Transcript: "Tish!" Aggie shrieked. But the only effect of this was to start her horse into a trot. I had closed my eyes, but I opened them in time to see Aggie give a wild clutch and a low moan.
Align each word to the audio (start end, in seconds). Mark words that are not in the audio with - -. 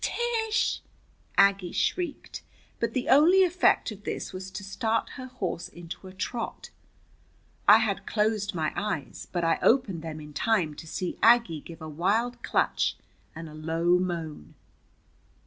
"Tish!" 0.03 0.81
Aggie 1.37 1.71
shrieked. 1.71 2.41
But 2.79 2.95
the 2.95 3.07
only 3.07 3.43
effect 3.43 3.91
of 3.91 4.03
this 4.03 4.33
was 4.33 4.49
to 4.49 4.63
start 4.63 5.09
her 5.09 5.27
horse 5.27 5.67
into 5.67 6.07
a 6.07 6.11
trot. 6.11 6.71
I 7.67 7.77
had 7.77 8.07
closed 8.07 8.55
my 8.55 8.73
eyes, 8.75 9.27
but 9.31 9.43
I 9.43 9.59
opened 9.61 10.01
them 10.01 10.19
in 10.19 10.33
time 10.33 10.73
to 10.73 10.87
see 10.87 11.19
Aggie 11.21 11.61
give 11.61 11.83
a 11.83 11.87
wild 11.87 12.41
clutch 12.41 12.97
and 13.35 13.47
a 13.47 13.53
low 13.53 13.99
moan. 13.99 14.55